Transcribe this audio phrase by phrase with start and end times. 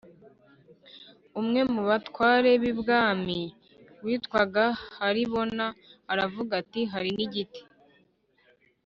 [1.39, 3.51] Umwe mu batware b ibwamis
[4.03, 4.63] witwaga
[4.97, 5.65] Haribona
[6.11, 7.61] aravuga ati hari n igiti